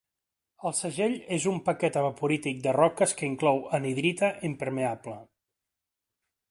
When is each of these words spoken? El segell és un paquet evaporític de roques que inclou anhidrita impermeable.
El 0.69 0.71
segell 0.77 1.11
és 1.35 1.45
un 1.51 1.59
paquet 1.67 1.99
evaporític 2.01 2.65
de 2.65 2.73
roques 2.79 3.15
que 3.19 3.29
inclou 3.31 3.63
anhidrita 3.81 4.33
impermeable. 4.53 5.19